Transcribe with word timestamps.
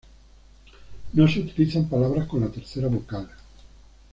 No 1.13 1.27
se 1.27 1.41
utilizan 1.41 1.87
palabras 1.87 2.27
con 2.27 2.41
la 2.41 2.49
tercera 2.49 2.87
vocal. 2.87 3.29